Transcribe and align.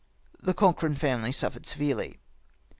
the 0.41 0.55
Cochrane 0.55 0.95
family 0.95 1.31
suffered 1.31 1.67
severely. 1.67 2.17